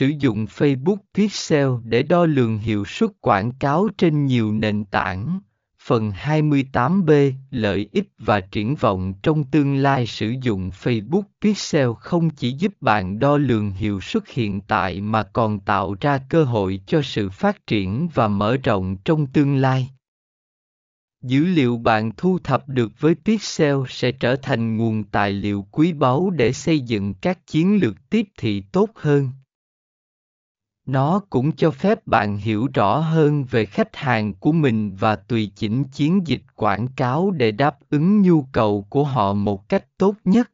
Sử 0.00 0.12
dụng 0.18 0.44
Facebook 0.44 0.96
Pixel 1.14 1.68
để 1.84 2.02
đo 2.02 2.26
lường 2.26 2.58
hiệu 2.58 2.84
suất 2.84 3.10
quảng 3.20 3.52
cáo 3.52 3.88
trên 3.98 4.26
nhiều 4.26 4.52
nền 4.52 4.84
tảng. 4.84 5.40
Phần 5.82 6.10
28B 6.10 7.32
Lợi 7.50 7.88
ích 7.92 8.08
và 8.18 8.40
triển 8.40 8.74
vọng 8.74 9.14
trong 9.22 9.44
tương 9.44 9.76
lai 9.76 10.06
sử 10.06 10.34
dụng 10.42 10.70
Facebook 10.82 11.22
Pixel 11.40 11.88
không 11.98 12.30
chỉ 12.30 12.52
giúp 12.52 12.72
bạn 12.80 13.18
đo 13.18 13.36
lường 13.36 13.70
hiệu 13.70 14.00
suất 14.00 14.28
hiện 14.28 14.60
tại 14.60 15.00
mà 15.00 15.22
còn 15.22 15.60
tạo 15.60 15.96
ra 16.00 16.18
cơ 16.28 16.44
hội 16.44 16.80
cho 16.86 17.02
sự 17.02 17.30
phát 17.30 17.66
triển 17.66 18.08
và 18.14 18.28
mở 18.28 18.56
rộng 18.56 18.96
trong 19.04 19.26
tương 19.26 19.56
lai. 19.56 19.90
Dữ 21.22 21.44
liệu 21.44 21.78
bạn 21.78 22.10
thu 22.16 22.38
thập 22.44 22.68
được 22.68 22.92
với 23.00 23.14
Pixel 23.24 23.76
sẽ 23.88 24.12
trở 24.12 24.36
thành 24.36 24.76
nguồn 24.76 25.04
tài 25.04 25.32
liệu 25.32 25.66
quý 25.70 25.92
báu 25.92 26.30
để 26.30 26.52
xây 26.52 26.80
dựng 26.80 27.14
các 27.14 27.46
chiến 27.46 27.78
lược 27.82 28.10
tiếp 28.10 28.26
thị 28.38 28.62
tốt 28.72 28.90
hơn. 28.94 29.30
Nó 30.90 31.20
cũng 31.30 31.52
cho 31.52 31.70
phép 31.70 32.06
bạn 32.06 32.36
hiểu 32.36 32.68
rõ 32.74 32.98
hơn 32.98 33.44
về 33.44 33.64
khách 33.66 33.96
hàng 33.96 34.34
của 34.34 34.52
mình 34.52 34.96
và 34.96 35.16
tùy 35.16 35.52
chỉnh 35.56 35.84
chiến 35.84 36.26
dịch 36.26 36.42
quảng 36.54 36.88
cáo 36.96 37.30
để 37.30 37.52
đáp 37.52 37.78
ứng 37.90 38.22
nhu 38.22 38.42
cầu 38.42 38.86
của 38.90 39.04
họ 39.04 39.32
một 39.32 39.68
cách 39.68 39.84
tốt 39.98 40.14
nhất. 40.24 40.50